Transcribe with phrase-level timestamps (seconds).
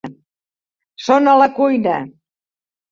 [1.09, 2.03] Són a la cuina.